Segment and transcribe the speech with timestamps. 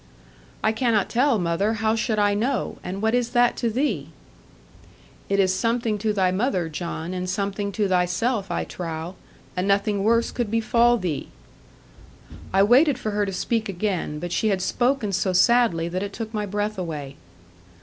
[0.63, 1.73] 'I cannot tell, mother.
[1.73, 2.79] How should I know?
[2.83, 4.09] And what is that to thee?'
[5.29, 9.13] 'It is something to thy mother, John, and something to thyself, I trow;
[9.55, 11.29] and nothing worse could befall thee.'
[12.51, 16.13] I waited for her to speak again, because she had spoken so sadly that it
[16.13, 17.15] took my breath away.